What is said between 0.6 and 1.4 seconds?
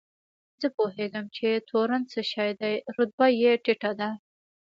زه پوهېږم